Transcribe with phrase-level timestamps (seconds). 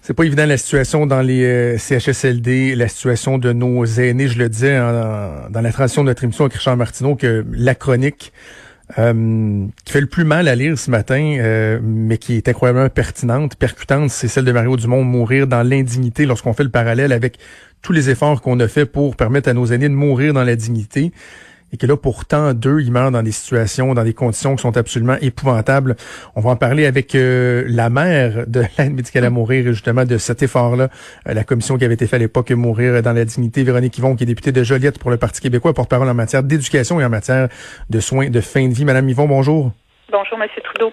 [0.00, 4.28] C'est pas évident la situation dans les euh, CHSLD, la situation de nos aînés.
[4.28, 8.32] Je le disais dans la transition de notre émission avec Richard Martineau que la chronique
[8.98, 12.88] euh, qui fait le plus mal à lire ce matin, euh, mais qui est incroyablement
[12.90, 17.38] pertinente, percutante, c'est celle de Mario Dumont, mourir dans l'indignité lorsqu'on fait le parallèle avec
[17.80, 20.56] tous les efforts qu'on a fait pour permettre à nos aînés de mourir dans la
[20.56, 21.12] dignité
[21.72, 24.76] et que là, pourtant, deux, ils meurent dans des situations, dans des conditions qui sont
[24.76, 25.96] absolument épouvantables.
[26.36, 30.18] On va en parler avec euh, la mère de l'aide médicale à mourir, justement, de
[30.18, 30.88] cet effort-là,
[31.28, 34.14] euh, la commission qui avait été faite à l'époque, Mourir dans la dignité, Véronique Yvon,
[34.14, 37.08] qui est députée de Joliette pour le Parti québécois, porte-parole en matière d'éducation et en
[37.08, 37.48] matière
[37.88, 38.84] de soins de fin de vie.
[38.84, 39.72] Madame Yvon, bonjour.
[40.10, 40.92] Bonjour, Monsieur Trudeau.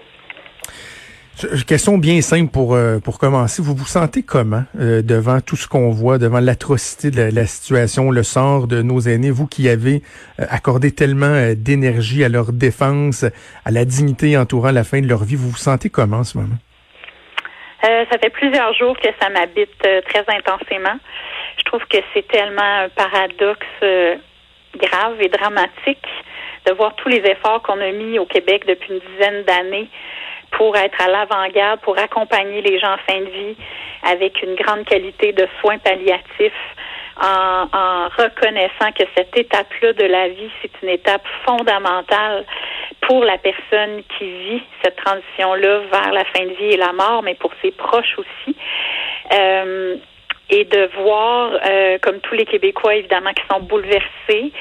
[1.66, 3.62] Question bien simple pour euh, pour commencer.
[3.62, 8.10] Vous vous sentez comment euh, devant tout ce qu'on voit, devant l'atrocité de la, situation,
[8.10, 10.02] le sort de nos aînés, vous qui avez
[10.38, 13.24] euh, accordé tellement d'énergie à leur défense,
[13.64, 16.38] à la dignité entourant la fin de leur vie, vous vous sentez comment en ce
[16.38, 16.56] moment?
[17.82, 20.98] ça fait plusieurs jours que ça m'habite très intensément.
[21.56, 23.66] Je trouve que c'est tellement un paradoxe
[24.76, 26.06] grave et dramatique
[26.66, 29.88] de voir tous les efforts qu'on a mis au Québec depuis une dizaine d'années
[30.52, 33.56] pour être à l'avant-garde, pour accompagner les gens en fin de vie
[34.02, 36.52] avec une grande qualité de soins palliatifs,
[37.20, 42.46] en, en reconnaissant que cette étape-là de la vie, c'est une étape fondamentale
[43.02, 47.22] pour la personne qui vit cette transition-là vers la fin de vie et la mort,
[47.22, 48.56] mais pour ses proches aussi.
[49.32, 49.96] Euh,
[50.50, 54.52] et de voir, euh, comme tous les Québécois évidemment, qui sont bouleversés,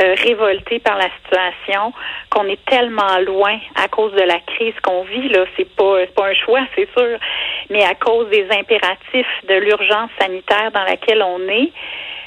[0.00, 1.92] euh, révoltés par la situation,
[2.30, 5.44] qu'on est tellement loin à cause de la crise qu'on vit là.
[5.56, 7.18] C'est pas, c'est pas un choix, c'est sûr,
[7.70, 11.72] mais à cause des impératifs de l'urgence sanitaire dans laquelle on est.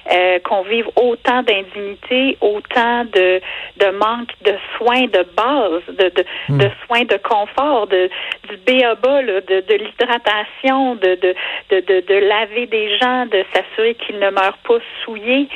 [0.09, 3.39] Euh, qu'on vive autant d'indignité, autant de,
[3.77, 6.57] de manque de soins de base, de, de, hmm.
[6.57, 8.09] de soins de confort, de,
[8.49, 11.35] du BABA, là, de, de l'hydratation, de, de,
[11.69, 15.47] de, de, laver des gens, de s'assurer qu'ils ne meurent pas souillés.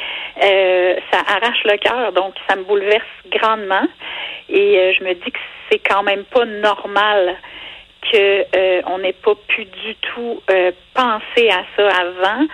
[0.43, 3.87] Euh, ça arrache le cœur, donc ça me bouleverse grandement.
[4.47, 5.39] Et euh, je me dis que
[5.71, 7.35] c'est quand même pas normal
[8.11, 12.45] que euh, on n'ait pas pu du tout euh, penser à ça avant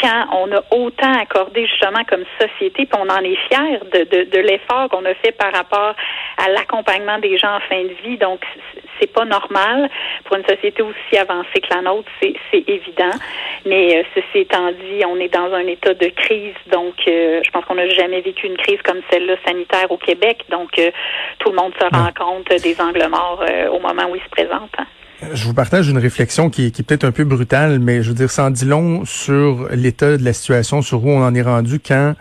[0.00, 4.30] quand on a autant accordé justement comme société, puis on en est fier de, de,
[4.30, 5.94] de l'effort qu'on a fait par rapport
[6.38, 8.18] à l'accompagnement des gens en fin de vie.
[8.18, 8.40] Donc,
[9.00, 9.88] c'est pas normal
[10.24, 12.34] pour une société aussi avancée que la nôtre, c'est,
[12.66, 13.12] évident.
[13.64, 17.50] Mais euh, ceci étant dit, on est dans un état de crise, donc euh, je
[17.50, 20.44] pense qu'on n'a jamais vécu une crise comme celle-là sanitaire au Québec.
[20.50, 20.90] Donc, euh,
[21.38, 24.70] tout le monde se rend compte des angles morts au moment où il se présente.
[24.78, 24.86] Hein.
[25.32, 28.30] Je vous partage une réflexion qui, est peut-être un peu brutale, mais je veux dire,
[28.30, 32.14] sans dit long sur l'état de la situation, sur où on en est rendu quand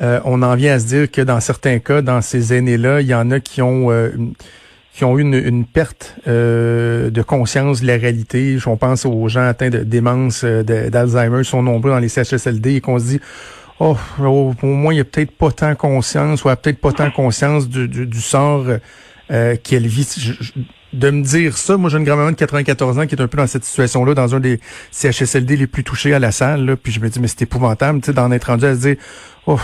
[0.00, 3.08] euh, on en vient à se dire que dans certains cas, dans ces aînés-là, il
[3.08, 4.10] y en a qui ont euh,
[4.94, 8.58] qui ont eu une, perte euh, de conscience de la réalité.
[8.66, 12.98] On pense aux gens atteints de démence, d'Alzheimer, sont nombreux dans les CHSLD et qu'on
[12.98, 13.20] se dit
[13.78, 17.68] Oh, au, moins, il n'y a peut-être pas tant conscience, ou peut-être pas tant conscience
[17.68, 18.66] du, du, sort
[19.28, 20.06] qu'elle vit
[20.92, 21.76] de me dire ça.
[21.76, 24.34] Moi, j'ai une grand-maman de 94 ans qui est un peu dans cette situation-là, dans
[24.34, 24.58] un des
[24.90, 26.64] CHSLD les plus touchés à la salle.
[26.64, 28.80] Là, puis je me dis, mais c'est épouvantable, tu sais, d'en être rendu à se
[28.80, 28.96] dire,
[29.46, 29.58] oh,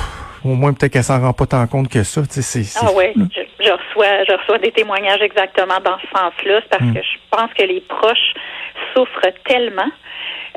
[0.45, 2.23] au moins peut-être qu'elle s'en rend pas tant compte que ça.
[2.23, 6.61] Tu sais, c'est, ah oui, je, reçois, je reçois des témoignages exactement dans ce sens-là.
[6.71, 6.95] Parce hmm.
[6.95, 8.35] que je pense que les proches
[8.95, 9.91] souffrent tellement.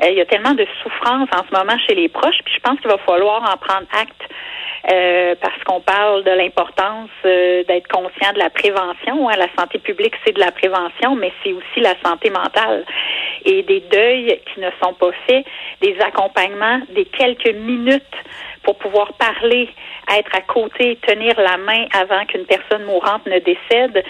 [0.02, 2.60] Euh, il y a tellement de souffrance en ce moment chez les proches, puis je
[2.60, 4.22] pense qu'il va falloir en prendre acte
[4.88, 9.28] euh, parce qu'on parle de l'importance euh, d'être conscient de la prévention.
[9.28, 9.36] Hein.
[9.36, 12.84] La santé publique, c'est de la prévention, mais c'est aussi la santé mentale.
[13.44, 15.44] Et des deuils qui ne sont pas faits,
[15.82, 18.04] des accompagnements, des quelques minutes
[18.62, 19.68] pour pouvoir parler,
[20.18, 24.04] être à côté, tenir la main avant qu'une personne mourante ne décède,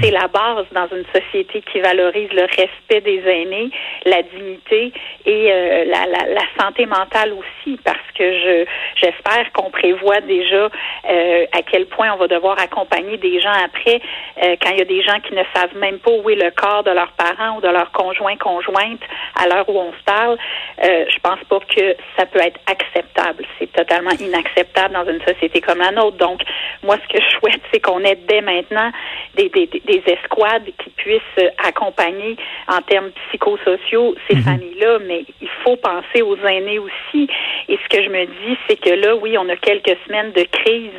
[0.00, 3.70] c'est la base dans une société qui valorise le respect des aînés,
[4.04, 4.92] la dignité
[5.26, 8.64] et euh, la, la, la, santé mentale aussi, parce que je
[8.96, 10.68] j'espère qu'on prévoit déjà
[11.08, 14.00] euh, à quel point on va devoir accompagner des gens après,
[14.42, 16.50] euh, quand il y a des gens qui ne savent même pas où est le
[16.50, 19.02] corps de leurs parents ou de leurs conjoints conjointes
[19.36, 20.38] à l'heure où on se parle.
[20.82, 23.44] je pense pas que ça peut être acceptable.
[23.58, 26.16] C'est totalement inacceptable dans une société comme la nôtre.
[26.16, 26.40] Donc,
[26.82, 28.90] moi, ce que je souhaite, c'est qu'on ait dès maintenant
[29.34, 32.36] des, des, des escouades qui puissent accompagner
[32.68, 34.42] en termes psychosociaux ces mhm.
[34.42, 37.28] familles-là, mais il faut penser aux aînés aussi.
[37.68, 40.42] Et ce que je me dis, c'est que là, oui, on a quelques semaines de
[40.44, 40.90] crise,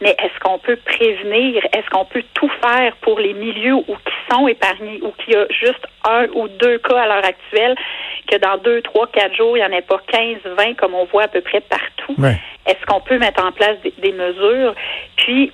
[0.00, 1.64] mais est-ce qu'on peut prévenir?
[1.72, 5.36] Est-ce qu'on peut tout faire pour les milieux où qui sont épargnés, ou qu'il y
[5.36, 7.74] a juste un ou deux cas à l'heure actuelle,
[8.30, 11.04] que dans deux, trois, quatre jours, il n'y en ait pas 15, 20 comme on
[11.06, 12.14] voit à peu près partout?
[12.66, 14.74] Est-ce qu'on peut mettre en place des, des mesures?
[15.16, 15.52] Puis,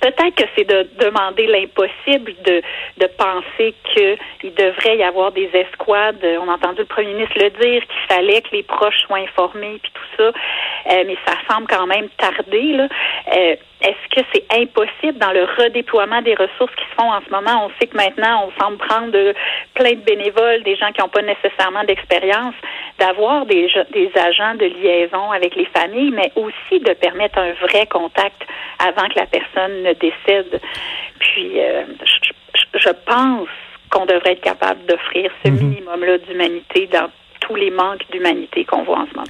[0.00, 2.62] Peut-être que c'est de demander l'impossible, de,
[2.98, 6.24] de penser qu'il devrait y avoir des escouades.
[6.42, 9.78] On a entendu le premier ministre le dire, qu'il fallait que les proches soient informés,
[9.82, 10.32] puis tout ça.
[10.92, 12.72] Euh, mais ça semble quand même tarder.
[12.72, 12.88] Là.
[13.36, 17.30] Euh, est-ce que c'est impossible dans le redéploiement des ressources qui se font en ce
[17.30, 17.66] moment?
[17.66, 19.34] On sait que maintenant, on semble prendre de,
[19.74, 22.54] plein de bénévoles, des gens qui n'ont pas nécessairement d'expérience,
[22.98, 27.86] d'avoir des, des agents de liaison avec les familles, mais aussi de permettre un vrai
[27.86, 28.42] contact
[28.78, 30.60] avant que la personne ne décède.
[31.18, 33.48] Puis, euh, je, je, pense
[33.90, 35.62] qu'on devrait être capable d'offrir ce mm-hmm.
[35.62, 39.28] minimum-là d'humanité dans tous les manques d'humanité qu'on voit en ce moment.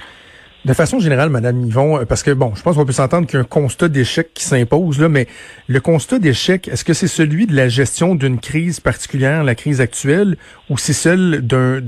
[0.67, 3.35] De façon générale, Madame Yvon, euh, parce que bon, je pense qu'on peut s'entendre qu'il
[3.35, 5.25] y a un constat d'échec qui s'impose là, mais
[5.67, 9.79] le constat d'échec, est-ce que c'est celui de la gestion d'une crise particulière, la crise
[9.79, 10.35] actuelle,
[10.69, 11.79] ou c'est celle d'un,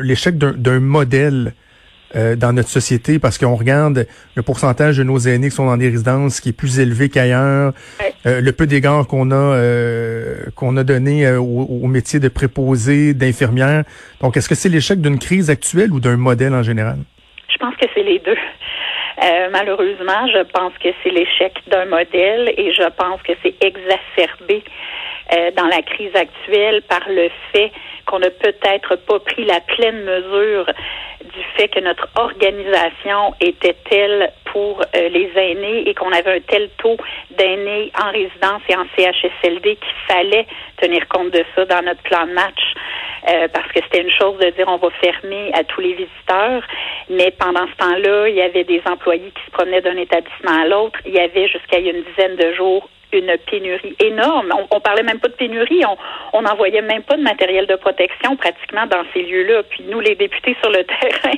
[0.00, 1.54] l'échec d'un, modèle
[2.14, 3.18] euh, dans notre société?
[3.18, 4.06] Parce qu'on regarde
[4.36, 7.72] le pourcentage de nos aînés qui sont dans des résidences qui est plus élevé qu'ailleurs,
[8.26, 9.58] euh, le peu d'égards qu'on a
[10.54, 13.82] qu'on a donné au, au, métier de préposé, d'infirmière.
[14.20, 16.98] Donc, est-ce que c'est l'échec d'une crise actuelle ou d'un modèle en général?
[17.62, 18.36] Je pense que c'est les deux.
[19.22, 24.64] Euh, malheureusement, je pense que c'est l'échec d'un modèle et je pense que c'est exacerbé
[25.32, 27.72] euh, dans la crise actuelle par le fait
[28.06, 30.66] qu'on n'a peut-être pas pris la pleine mesure
[31.24, 36.40] du fait que notre organisation était telle pour euh, les aînés et qu'on avait un
[36.40, 36.96] tel taux
[37.30, 40.46] d'aînés en résidence et en CHSLD qu'il fallait
[40.80, 42.60] tenir compte de ça dans notre plan de match.
[43.28, 46.62] Euh, parce que c'était une chose de dire on va fermer à tous les visiteurs,
[47.08, 50.66] mais pendant ce temps-là, il y avait des employés qui se promenaient d'un établissement à
[50.66, 50.98] l'autre.
[51.06, 54.52] Il y avait jusqu'à une dizaine de jours une pénurie énorme.
[54.56, 55.82] On, on parlait même pas de pénurie,
[56.32, 59.62] on n'envoyait même pas de matériel de protection pratiquement dans ces lieux-là.
[59.64, 61.36] Puis nous, les députés sur le terrain,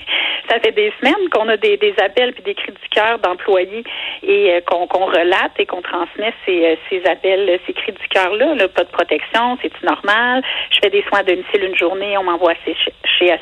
[0.49, 3.85] ça fait des semaines qu'on a des, appels puis des cris du cœur d'employés
[4.23, 8.55] et euh, qu'on relate et qu'on transmet ces, euh, appels, ces cris du cœur-là.
[8.55, 10.43] Là, pas de protection, c'est normal?
[10.71, 12.77] Je fais des soins à domicile une journée, on m'envoie chez,
[13.19, 13.35] chez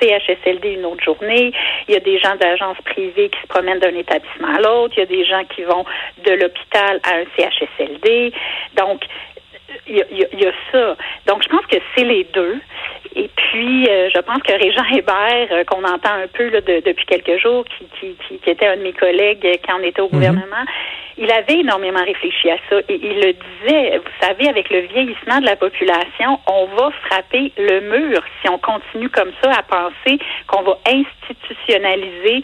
[0.00, 1.52] CHSLD une autre journée.
[1.88, 4.94] Il y a des gens d'agences privées qui se promènent d'un établissement à l'autre.
[4.96, 5.84] Il y a des gens qui vont
[6.24, 8.32] de l'hôpital à un CHSLD.
[8.76, 9.04] Donc,
[9.86, 10.96] il y, a, ça.
[11.26, 12.58] Donc, je pense que c'est les deux.
[13.18, 17.04] Et puis, euh, je pense que Régent Hébert, euh, qu'on entend un peu là, depuis
[17.04, 20.12] quelques jours, qui, qui, qui, était un de mes collègues quand on était au mhm.
[20.12, 20.64] gouvernement,
[21.16, 25.40] il avait énormément réfléchi à ça et il le disait, vous savez, avec le vieillissement
[25.40, 30.20] de la population, on va frapper le mur si on continue comme ça à penser
[30.46, 32.42] qu'on va institutionnaliser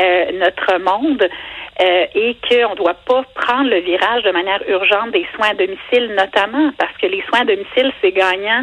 [0.00, 1.28] euh, notre monde.
[1.82, 5.54] Euh, et qu'on ne doit pas prendre le virage de manière urgente des soins à
[5.54, 8.62] domicile, notamment parce que les soins à domicile, c'est gagnant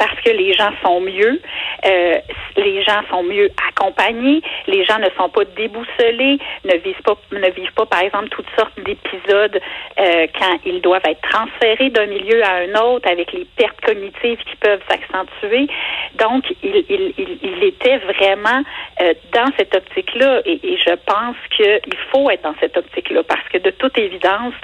[0.00, 1.42] parce que les gens sont mieux,
[1.84, 2.18] euh,
[2.56, 7.50] les gens sont mieux accompagnés, les gens ne sont pas déboussolés, ne vivent pas, ne
[7.50, 9.60] vivent pas, par exemple, toutes sortes d'épisodes
[9.98, 14.38] euh, quand ils doivent être transférés d'un milieu à un autre avec les pertes cognitives
[14.38, 15.68] qui peuvent s'accentuer.
[16.14, 18.62] Donc, il, il, il, était vraiment
[19.00, 23.46] euh, dans cette optique-là et, et je pense qu'il faut être dans cette optique-là parce
[23.52, 24.54] que de toute évidence,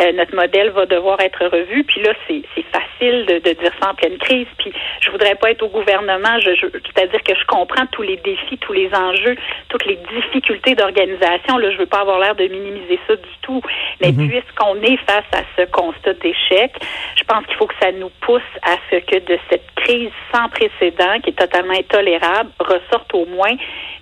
[0.00, 1.84] euh, notre modèle va devoir être revu.
[1.84, 2.42] Puis là, c'est
[2.72, 4.46] facile de, de, dire ça en pleine crise.
[4.58, 8.16] Puis je voudrais pas être au gouvernement, je, je c'est-à-dire que je comprends tous les
[8.18, 9.36] défis, tous les enjeux,
[9.68, 11.58] toutes les difficultés d'organisation.
[11.58, 13.60] Là, je veux pas avoir l'air de minimiser ça du tout.
[14.00, 14.28] Mais mm-hmm.
[14.28, 16.72] puisqu'on est face à ce constat d'échec,
[17.16, 20.48] je pense qu'il faut que ça nous pousse à ce que de cette crise sans
[20.48, 23.54] précédent, qui est totalement intolérable, ressorte au moins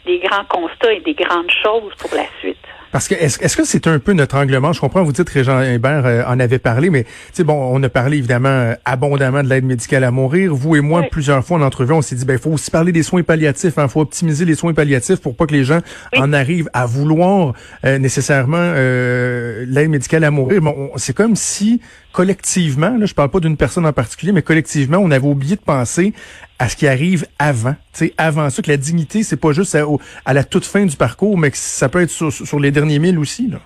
[0.04, 2.58] des grands constats et des grandes choses pour la suite.
[2.92, 4.72] Parce que est-ce est-ce que c'est un peu notre anglement?
[4.74, 7.88] Je comprends, vous dites Régent Imbert euh, en avait parlé, mais tu bon, on a
[7.88, 10.54] parlé évidemment euh, abondamment de l'aide médicale à mourir.
[10.54, 12.92] Vous et moi, plusieurs fois en entrevue, on s'est dit ben il faut aussi parler
[12.92, 15.80] des soins palliatifs, il hein, faut optimiser les soins palliatifs pour pas que les gens
[16.14, 17.54] en arrivent à vouloir
[17.86, 20.60] euh, nécessairement l'aide médicale à mourir.
[20.60, 21.80] Bon, c'est comme si
[22.12, 25.60] collectivement, là, je parle pas d'une personne en particulier, mais collectivement, on avait oublié de
[25.60, 26.12] penser
[26.58, 27.74] à ce qui arrive avant.
[27.92, 29.76] sais, avant ça, que la dignité, c'est pas juste
[30.24, 33.18] à, la toute fin du parcours, mais que ça peut être sur, les derniers milles
[33.18, 33.48] aussi.
[33.48, 33.58] Là.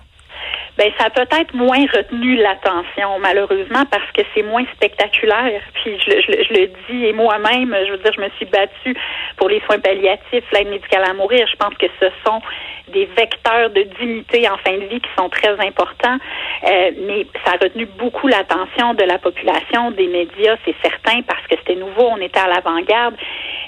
[0.77, 5.61] Ben, ça a peut-être moins retenu l'attention, malheureusement, parce que c'est moins spectaculaire.
[5.73, 8.95] Puis je le dis, et moi-même, je veux dire, je me suis battue
[9.37, 11.47] pour les soins palliatifs, l'aide médicale à mourir.
[11.51, 12.41] Je pense que ce sont
[12.89, 16.17] des vecteurs de dignité en fin de vie qui sont très importants,
[16.63, 21.45] euh, mais ça a retenu beaucoup l'attention de la population, des médias, c'est certain, parce
[21.47, 23.15] que c'était nouveau, on était à l'avant-garde.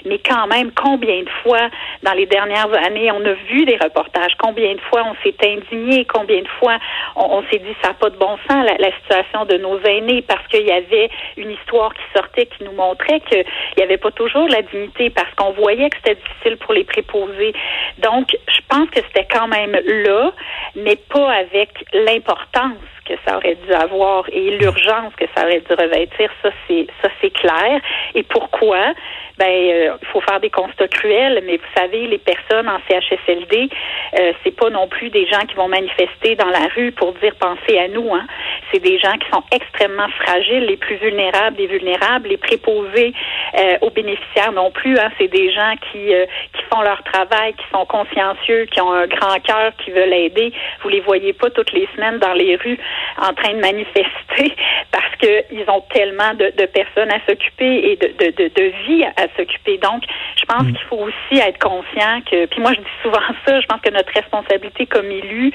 [0.06, 1.68] mais quand même, combien de fois
[2.02, 6.06] dans les dernières années, on a vu des reportages, combien de fois on s'est indigné,
[6.06, 6.78] combien de fois
[7.16, 10.46] on, s'est dit ça n'a pas de bon sens, la, situation de nos aînés, parce
[10.48, 13.44] qu'il y avait une histoire qui sortait qui nous montrait qu'il
[13.76, 17.52] n'y avait pas toujours la dignité, parce qu'on voyait que c'était difficile pour les préposés.
[17.98, 20.32] Donc, je pense que c'était quand même là,
[20.76, 22.76] mais pas avec l'importance
[23.10, 27.08] que ça aurait dû avoir et l'urgence que ça aurait dû revêtir, ça c'est ça
[27.20, 27.80] c'est clair.
[28.14, 28.94] Et pourquoi?
[29.38, 33.70] Ben, euh, il faut faire des constats cruels, mais vous savez, les personnes en CHSLD,
[34.18, 37.34] euh, c'est pas non plus des gens qui vont manifester dans la rue pour dire
[37.40, 38.14] pensez à nous.
[38.14, 38.26] Hein.
[38.70, 43.12] C'est des gens qui sont extrêmement fragiles, les plus vulnérables des vulnérables, les préposés
[43.58, 44.98] euh, aux bénéficiaires non plus.
[44.98, 45.10] Hein.
[45.18, 49.06] C'est des gens qui euh, qui font leur travail, qui sont consciencieux, qui ont un
[49.06, 50.52] grand cœur, qui veulent aider.
[50.82, 52.78] Vous les voyez pas toutes les semaines dans les rues
[53.18, 54.54] en train de manifester
[54.92, 59.78] parce qu'ils ont tellement de, personnes à s'occuper et de, de, de, vie à s'occuper.
[59.78, 60.04] Donc,
[60.36, 60.72] je pense mm.
[60.72, 63.90] qu'il faut aussi être conscient que, puis moi je dis souvent ça, je pense que
[63.90, 65.52] notre responsabilité comme élu,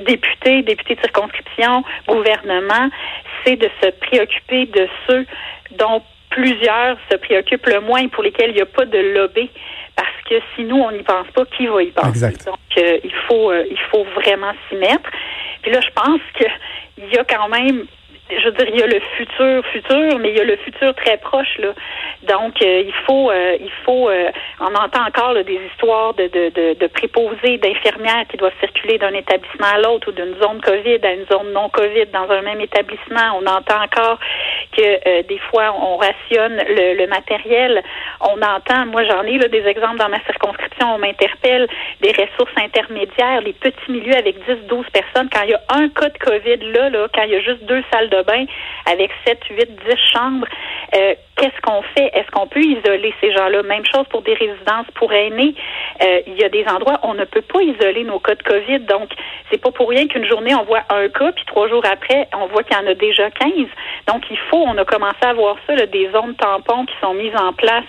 [0.00, 2.90] député, député de circonscription, gouvernement,
[3.44, 5.26] c'est de se préoccuper de ceux
[5.72, 9.50] dont plusieurs se préoccupent le moins pour lesquels il n'y a pas de lobby
[9.96, 12.08] parce que si nous on n'y pense pas, qui va y penser?
[12.08, 12.46] Exact.
[12.46, 15.10] Donc euh, il faut euh, il faut vraiment s'y mettre.
[15.62, 16.44] Puis là je pense que
[16.98, 17.86] il y a quand même
[18.30, 20.94] je veux dire, il y a le futur, futur, mais il y a le futur
[20.94, 21.72] très proche là.
[22.22, 24.30] Donc, euh, il faut, euh, il faut, euh,
[24.60, 29.14] on entend encore des histoires de, de, de, de préposés, d'infirmières qui doivent circuler d'un
[29.14, 32.60] établissement à l'autre ou d'une zone COVID à une zone non COVID dans un même
[32.60, 33.38] établissement.
[33.40, 34.18] On entend encore
[34.76, 37.82] que des fois on rationne le, le matériel.
[38.20, 41.68] On entend, moi j'en ai là, des exemples dans ma circonscription, on m'interpelle
[42.00, 45.28] des ressources intermédiaires, des petits milieux avec 10-12 personnes.
[45.32, 47.64] Quand il y a un cas de COVID là, là, quand il y a juste
[47.64, 48.17] deux salles de
[48.86, 50.46] avec 7, 8, 10 chambres.
[50.94, 52.10] Euh, qu'est-ce qu'on fait?
[52.14, 53.62] Est-ce qu'on peut isoler ces gens-là?
[53.62, 55.54] Même chose pour des résidences pour aînés.
[56.02, 58.42] Euh, il y a des endroits où on ne peut pas isoler nos cas de
[58.42, 58.80] COVID.
[58.80, 59.10] Donc,
[59.50, 62.46] c'est pas pour rien qu'une journée, on voit un cas, puis trois jours après, on
[62.46, 63.50] voit qu'il y en a déjà 15.
[64.06, 67.36] Donc, il faut, on a commencé à voir ça, des zones tampons qui sont mises
[67.36, 67.84] en place.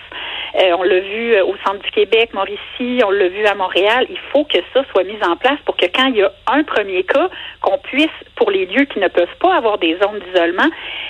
[0.58, 4.06] Euh, on l'a vu au centre du Québec, Mauricie, on l'a vu à Montréal.
[4.10, 6.62] Il faut que ça soit mis en place pour que quand il y a un
[6.64, 7.28] premier cas,
[7.60, 10.68] qu'on puisse, pour les lieux qui ne peuvent pas avoir des zones d'isolement,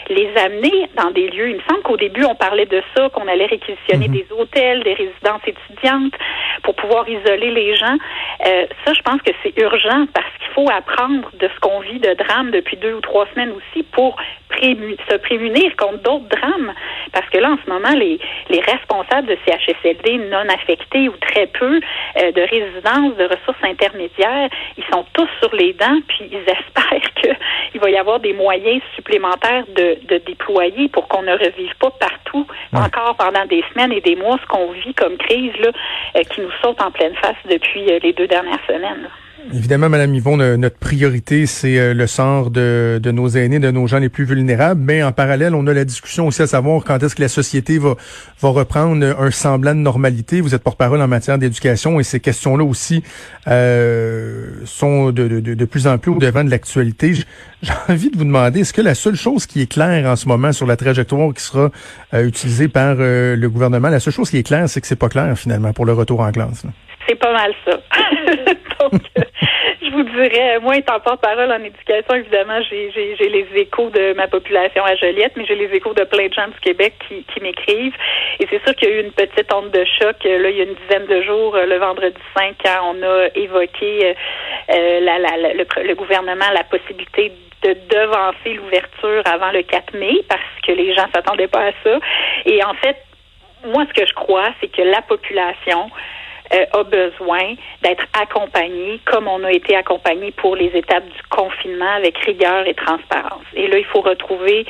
[0.08, 1.50] les amener dans des lieux.
[1.50, 4.14] Il me semble qu'au début, on parlait de ça, qu'on allait réquisitionner mhm.
[4.14, 6.14] des hôtels, des résidences étudiantes
[6.62, 7.96] pour pouvoir isoler les gens.
[8.46, 12.00] Euh, ça, je pense que c'est urgent parce qu'il faut apprendre de ce qu'on vit
[12.00, 14.16] de drame depuis deux ou trois semaines aussi pour
[14.60, 16.72] se prémunir contre d'autres drames.
[17.12, 18.18] Parce que là, en ce moment, les,
[18.48, 21.80] les responsables de CHSLD non affectés ou très peu
[22.18, 27.14] euh, de résidences, de ressources intermédiaires, ils sont tous sur les dents, puis ils espèrent
[27.14, 31.90] qu'il va y avoir des moyens supplémentaires de, de déployer pour qu'on ne revive pas
[31.90, 35.70] partout, encore pendant des semaines et des mois, ce qu'on vit comme crise là,
[36.16, 39.08] euh, qui nous saute en pleine face depuis euh, les deux dernières semaines.
[39.52, 43.86] Évidemment, Madame Yvon, notre priorité, c'est euh, le sort de, de, nos aînés, de nos
[43.86, 44.80] gens les plus vulnérables.
[44.80, 47.78] Mais en parallèle, on a la discussion aussi à savoir quand est-ce que la société
[47.78, 47.96] va,
[48.40, 50.40] va reprendre un semblant de normalité.
[50.40, 53.02] Vous êtes porte-parole en matière d'éducation et ces questions-là aussi
[53.48, 57.14] euh, sont de, de, de, plus en plus au devant de l'actualité.
[57.62, 60.28] J'ai envie de vous demander, est-ce que la seule chose qui est claire en ce
[60.28, 61.70] moment sur la trajectoire qui sera
[62.14, 65.08] euh, utilisée par le gouvernement, la seule chose qui est claire, c'est que c'est pas
[65.08, 66.64] clair finalement pour le retour en classe?
[67.10, 67.72] C'est pas mal ça.
[68.78, 69.02] Donc,
[69.82, 74.84] je vous dirais, moi, étant porte-parole en éducation, évidemment, j'ai, les échos de ma population
[74.84, 77.96] à Joliette, mais j'ai les échos de plein de gens du Québec qui, m'écrivent.
[78.38, 80.56] Et c'est sûr qu'il y a eu une petite onde de choc, euh, là, il
[80.56, 84.14] y a une dizaine de jours, euh, le vendredi 5, quand on a évoqué
[84.68, 87.32] euh, le, le gouvernement la possibilité
[87.64, 91.98] de devancer l'ouverture avant le 4 mai parce que les gens s'attendaient pas à ça.
[92.46, 92.98] Et en fait,
[93.66, 95.90] moi, ce que je crois, c'est que la population
[96.52, 101.92] euh, a besoin d'être accompagné comme on a été accompagné pour les étapes du confinement
[101.96, 103.44] avec rigueur et transparence.
[103.54, 104.66] Et là, il faut retrouver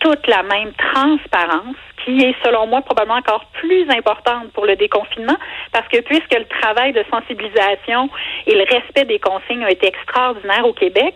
[0.00, 5.36] toute la même transparence qui est, selon moi, probablement encore plus importante pour le déconfinement,
[5.72, 8.08] parce que puisque le travail de sensibilisation
[8.46, 11.14] et le respect des consignes a été extraordinaire au Québec,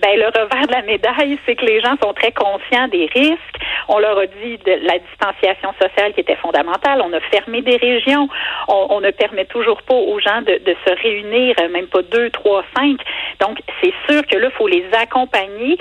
[0.00, 3.56] ben le revers de la médaille, c'est que les gens sont très conscients des risques.
[3.88, 7.02] On leur a dit de la distanciation sociale qui était fondamentale.
[7.04, 8.28] On a fermé des régions.
[8.68, 13.00] On, ne permet toujours pas aux gens de, se réunir, même pas deux, trois, cinq.
[13.40, 15.78] Donc, c'est sûr que là, il faut les accompagner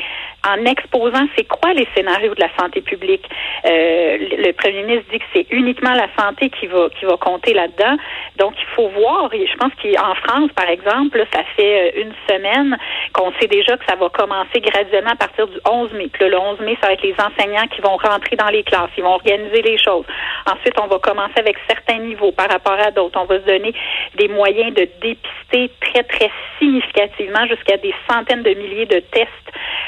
[0.47, 3.25] en exposant c'est quoi les scénarios de la santé publique.
[3.65, 7.53] Euh, le premier ministre dit que c'est uniquement la santé qui va qui va compter
[7.53, 7.97] là-dedans.
[8.37, 9.29] Donc il faut voir.
[9.33, 12.77] Je pense qu'en France, par exemple, ça fait euh, une semaine
[13.13, 16.09] qu'on sait déjà que ça va commencer graduellement à partir du 11 mai.
[16.11, 18.89] Puis le 11 mai, ça va être les enseignants qui vont rentrer dans les classes,
[18.97, 20.05] ils vont organiser les choses.
[20.45, 23.19] Ensuite, on va commencer avec certains niveaux par rapport à d'autres.
[23.19, 23.73] On va se donner
[24.15, 29.29] des moyens de dépister très, très significativement jusqu'à des centaines de milliers de tests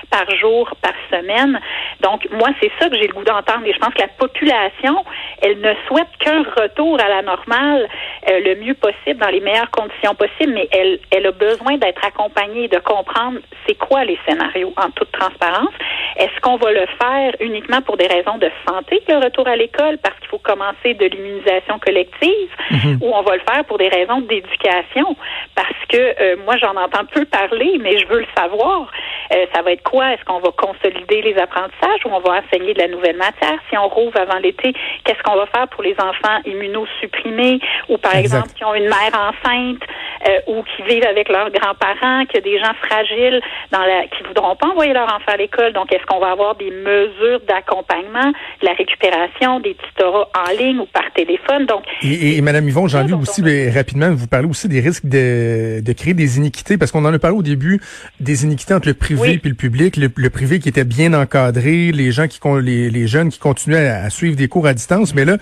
[0.09, 1.59] par jour, par semaine.
[2.01, 3.65] Donc, moi, c'est ça que j'ai le goût d'entendre.
[3.65, 5.05] Et je pense que la population,
[5.41, 7.87] elle ne souhaite qu'un retour à la normale
[8.29, 12.03] euh, le mieux possible, dans les meilleures conditions possibles, mais elle, elle a besoin d'être
[12.05, 15.73] accompagnée, de comprendre c'est quoi les scénarios en toute transparence.
[16.17, 19.97] Est-ce qu'on va le faire uniquement pour des raisons de santé, le retour à l'école,
[19.97, 22.99] parce qu'il faut commencer de l'immunisation collective, mhm.
[23.01, 25.15] ou on va le faire pour des raisons d'éducation,
[25.55, 28.91] parce que euh, moi, j'en entends peu parler, mais je veux le savoir.
[29.33, 30.13] Euh, ça va être quoi?
[30.13, 33.59] Est-ce qu'on va consolider les apprentissages ou on va enseigner de la nouvelle matière?
[33.69, 34.73] Si on rouvre avant l'été,
[35.03, 37.59] qu'est-ce qu'on va faire pour les enfants immunosupprimés
[37.89, 39.81] ou, par exemple, qui ont une mère enceinte
[40.27, 44.07] euh, ou qui vivent avec leurs grands-parents, qu'il y a des gens fragiles dans la,
[44.07, 45.73] qui voudront pas envoyer leur enfant à l'école?
[45.73, 50.79] Donc, est-ce qu'on va avoir des mesures d'accompagnement, de la récupération, des tutorats en ligne
[50.79, 51.65] ou par téléphone?
[51.65, 55.81] Donc, et, et, Madame Yvon, j'en ai aussi rapidement, vous parlez aussi des risques de,
[55.81, 57.81] de créer des iniquités, parce qu'on en a parlé au début,
[58.19, 62.11] des iniquités entre le privé et le public, le, privé qui était bien encadré, les
[62.11, 65.37] gens qui les, les jeunes qui continuaient à, suivre des cours à distance, mais là,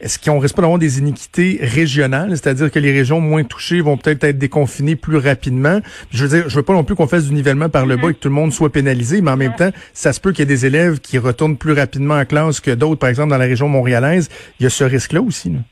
[0.00, 3.96] est-ce qu'on risque pas d'avoir des iniquités régionales, c'est-à-dire que les régions moins touchées vont
[3.96, 5.80] peut-être être déconfinées plus rapidement.
[6.10, 8.10] Je veux dire, je veux pas non plus qu'on fasse du nivellement par le bas
[8.10, 10.40] et que tout le monde soit pénalisé, mais en même temps, ça se peut qu'il
[10.40, 13.38] y ait des élèves qui retournent plus rapidement en classe que d'autres, par exemple dans
[13.38, 14.28] la région montréalaise.
[14.58, 15.50] Il y a ce risque-là aussi.
[15.50, 15.62] Non?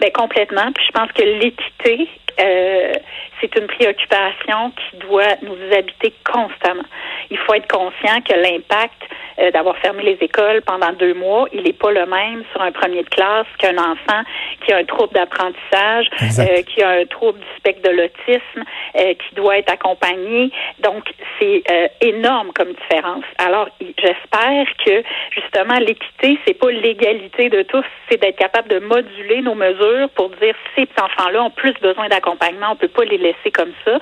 [0.00, 0.72] Ben complètement.
[0.72, 2.08] Puis je pense que l'équité,
[2.40, 2.92] euh,
[3.42, 6.84] c'est une préoccupation qui doit nous habiter constamment.
[7.30, 9.02] Il faut être conscient que l'impact
[9.38, 12.72] euh, d'avoir fermé les écoles pendant deux mois, il n'est pas le même sur un
[12.72, 14.22] premier de classe qu'un enfant
[14.64, 16.06] qui a un trouble d'apprentissage,
[16.38, 18.64] euh, qui a un trouble du spectre de l'autisme,
[18.96, 20.50] euh, qui doit être accompagné.
[20.80, 21.04] Donc,
[21.40, 21.62] c'est
[22.00, 23.24] énorme comme différence.
[23.38, 29.40] Alors, j'espère que justement l'équité, c'est pas l'égalité de tous, c'est d'être capable de moduler
[29.42, 33.50] nos mesures pour dire ces enfants-là ont plus besoin d'accompagnement, on peut pas les laisser
[33.52, 33.98] comme ça.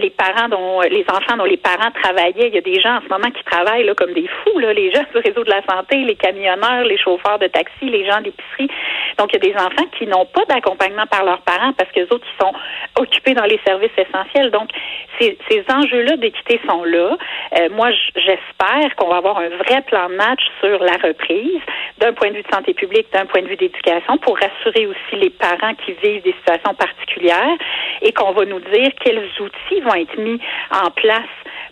[0.00, 3.00] les parents dont les enfants dont les parents travaillaient, il y a des gens en
[3.00, 5.96] ce moment qui travaillent là comme des fous les gens du réseau de la santé,
[5.96, 8.68] les camionneurs, les chauffeurs de taxi, les gens d'épicerie.
[9.18, 12.00] Donc, il y a des enfants qui n'ont pas d'accompagnement par leurs parents parce que
[12.00, 12.52] les autres sont
[12.98, 14.50] occupés dans les services essentiels.
[14.50, 14.70] Donc,
[15.20, 15.36] ces,
[15.68, 17.16] enjeux-là d'équité sont là.
[17.58, 21.60] Euh, moi, j'espère qu'on va avoir un vrai plan de match sur la reprise
[21.98, 25.16] d'un point de vue de santé publique, d'un point de vue d'éducation, pour rassurer aussi
[25.16, 27.56] les parents qui vivent des situations particulières
[28.02, 31.26] et qu'on va nous dire quels outils vont être mis en place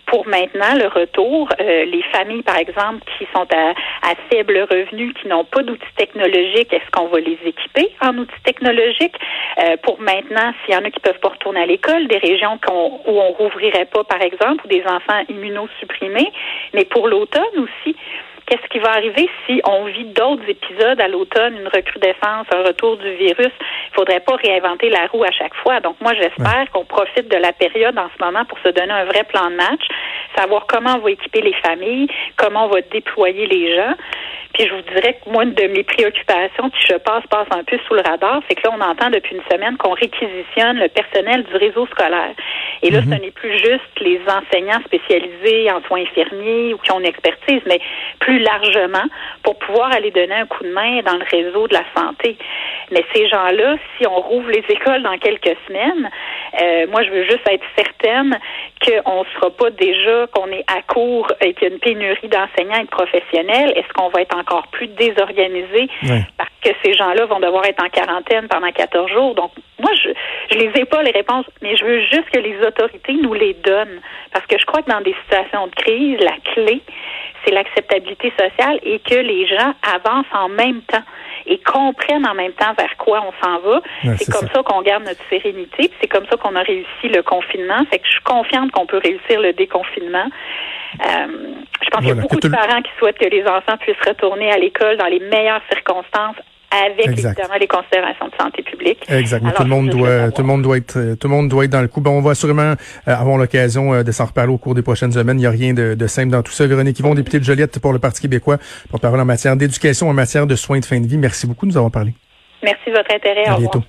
[0.07, 3.71] pour maintenant le retour, euh, les familles, par exemple, qui sont à,
[4.09, 8.41] à faible revenu, qui n'ont pas d'outils technologiques, est-ce qu'on va les équiper en outils
[8.43, 9.15] technologiques?
[9.59, 12.59] Euh, pour maintenant, s'il y en a qui peuvent pas retourner à l'école, des régions
[12.71, 16.31] où on rouvrirait pas, par exemple, ou des enfants immunosupprimés,
[16.73, 17.95] mais pour l'automne aussi,
[18.47, 22.97] qu'est-ce qui va arriver si on vit d'autres épisodes à l'automne, une recrudescence, un retour
[22.97, 23.51] du virus?
[23.91, 25.79] Il faudrait pas réinventer la roue à chaque fois.
[25.81, 29.05] Donc, moi, j'espère qu'on profite de la période en ce moment pour se donner un
[29.05, 29.85] vrai plan de match,
[30.35, 32.07] savoir comment on va équiper les familles,
[32.37, 33.93] comment on va déployer les gens.
[34.53, 37.63] Puis je vous dirais que moi, une de mes préoccupations qui, je passe, passe un
[37.63, 40.87] peu sous le radar, c'est que là, on entend depuis une semaine qu'on réquisitionne le
[40.87, 42.33] personnel du réseau scolaire.
[42.81, 43.19] Et là, ce mhm.
[43.19, 47.79] n'est plus juste les enseignants spécialisés en soins infirmiers ou qui ont une expertise, mais
[48.19, 49.05] plus largement
[49.43, 52.37] pour pouvoir aller donner un coup de main dans le réseau de la santé.
[52.91, 56.09] Mais ces gens-là, si on rouvre les écoles dans quelques semaines,
[56.61, 58.37] euh, moi, je veux juste être certaine
[58.85, 62.27] qu'on ne sera pas déjà, qu'on est à court et qu'il y a une pénurie
[62.27, 63.73] d'enseignants et de professionnels.
[63.75, 65.89] Est-ce qu'on va être encore plus désorganisé
[66.37, 69.35] parce que ces gens-là vont devoir être en quarantaine pendant 14 jours?
[69.35, 70.09] Donc, moi, je
[70.51, 73.53] je les ai pas les réponses, mais je veux juste que les autorités nous les
[73.53, 74.01] donnent.
[74.33, 76.81] Parce que je crois que dans des situations de crise, la clé,
[77.43, 81.03] c'est l'acceptabilité sociale et que les gens avancent en même temps
[81.45, 83.81] et comprennent en même temps vers quoi on s'en va.
[84.17, 85.91] c'est comme ça, qu'on garde notre sérénité.
[86.01, 87.85] C'est comme ça qu'on a réussi le confinement.
[87.89, 90.27] Fait que je suis confiante qu'on peut réussir le déconfinement.
[91.05, 91.27] Euh,
[91.81, 94.51] je pense qu'il y a beaucoup de parents qui souhaitent que les enfants puissent retourner
[94.51, 96.35] à l'école dans les meilleures circonstances
[96.71, 98.99] avec évidemment les considérations de santé publique.
[99.09, 99.51] Exactement.
[99.51, 101.81] tout le monde doit, tout le monde doit être, tout le monde doit être dans
[101.81, 102.01] le coup.
[102.01, 102.75] Bon, on va sûrement euh,
[103.05, 105.37] avoir l'occasion euh, de s'en reparler au cours des prochaines semaines.
[105.37, 106.67] Il n'y a rien de, de, simple dans tout ça.
[106.67, 108.57] Véronique Yvon, députée de Joliette pour le Parti québécois,
[108.89, 111.17] pour parler en matière d'éducation, en matière de soins de fin de vie.
[111.17, 112.13] Merci beaucoup de nous avoir parlé.
[112.63, 113.45] Merci de votre intérêt.
[113.45, 113.83] À au bientôt.